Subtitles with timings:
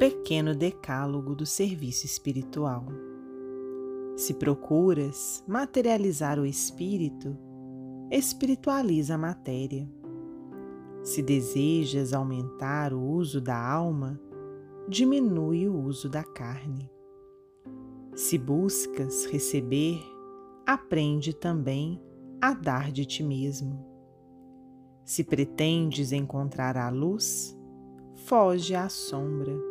[0.00, 2.86] pequeno decálogo do serviço espiritual.
[4.16, 7.36] Se procuras materializar o espírito,
[8.10, 9.86] espiritualiza a matéria.
[11.02, 14.18] Se desejas aumentar o uso da alma,
[14.88, 16.90] diminui o uso da carne.
[18.14, 20.00] Se buscas receber,
[20.66, 22.00] aprende também
[22.40, 23.86] a dar de ti mesmo.
[25.04, 27.54] Se pretendes encontrar a luz,
[28.14, 29.69] foge à sombra.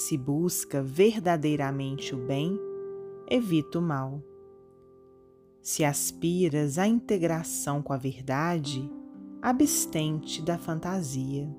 [0.00, 2.58] Se busca verdadeiramente o bem,
[3.28, 4.22] evita o mal.
[5.60, 8.90] Se aspiras à integração com a verdade,
[9.42, 11.54] abstente da fantasia.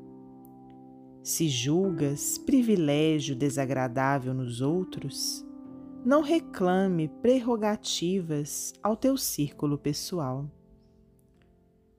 [1.21, 5.45] Se julgas privilégio desagradável nos outros,
[6.03, 10.49] não reclame prerrogativas ao teu círculo pessoal.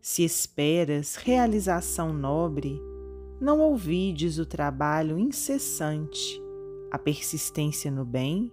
[0.01, 2.83] Se esperas realização nobre,
[3.41, 6.42] não ouvides o trabalho incessante,
[6.93, 8.53] a persistência no bem,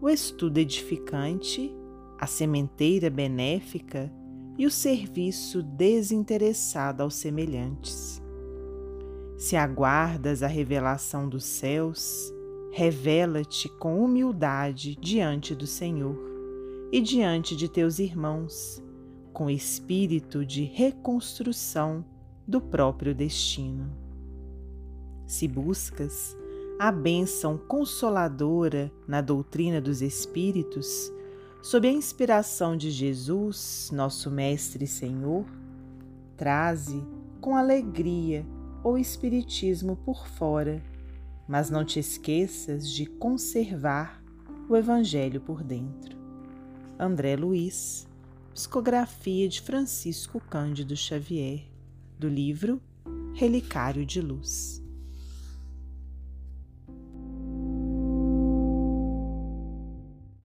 [0.00, 1.70] o estudo edificante,
[2.18, 4.10] a sementeira benéfica
[4.56, 8.22] e o serviço desinteressado aos semelhantes.
[9.36, 12.32] Se aguardas a revelação dos céus,
[12.72, 16.16] revela-te com humildade diante do Senhor
[16.90, 18.82] e diante de teus irmãos
[19.34, 22.02] com espírito de reconstrução
[22.48, 23.92] do próprio destino.
[25.26, 26.34] Se buscas
[26.78, 31.10] a bênção consoladora na doutrina dos Espíritos,
[31.62, 35.46] sob a inspiração de Jesus, nosso Mestre e Senhor,
[36.36, 37.02] traze
[37.40, 38.44] com alegria
[38.84, 40.82] o Espiritismo por fora,
[41.48, 44.22] mas não te esqueças de conservar
[44.68, 46.14] o Evangelho por dentro.
[46.98, 48.06] André Luiz
[48.52, 51.64] Psicografia de Francisco Cândido Xavier,
[52.18, 52.80] do livro
[53.34, 54.85] Relicário de Luz.